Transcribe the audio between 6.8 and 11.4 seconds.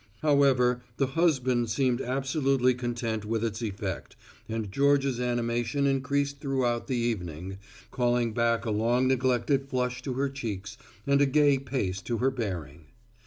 the evening, calling back a long neglected flush to her cheeks and a